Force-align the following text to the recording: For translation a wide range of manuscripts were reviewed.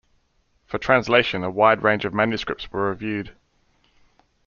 For 0.65 0.79
translation 0.79 1.43
a 1.43 1.51
wide 1.51 1.83
range 1.83 2.05
of 2.05 2.13
manuscripts 2.15 2.71
were 2.71 2.89
reviewed. 2.89 3.35